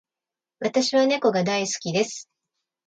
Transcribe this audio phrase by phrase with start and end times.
[0.61, 2.27] 私は猫が大好きです。